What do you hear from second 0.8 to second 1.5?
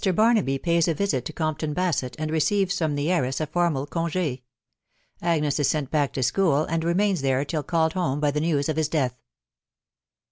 A VISIT TO